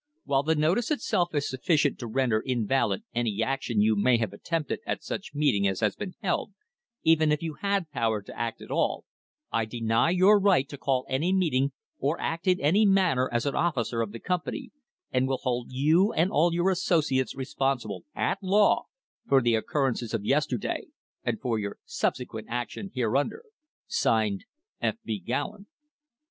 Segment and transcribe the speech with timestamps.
[0.23, 4.79] While the notice itself is sufficient to render invalid any action you may have attempted
[4.87, 6.53] at such meeting as has been held,
[7.03, 9.05] even if you had power to act at all,
[9.51, 13.53] I deny your right to call any meeting or act in any manner as an
[13.53, 14.71] officer of the company,
[15.11, 18.85] and will hold you and all your associates responsible at law
[19.27, 20.87] for the occur rences of yesterday,
[21.23, 23.43] and for your subsequent action thereunder.
[23.85, 24.45] (Signed)
[24.81, 24.95] F.
[25.05, 25.19] B.
[25.19, 25.67] GOWEN.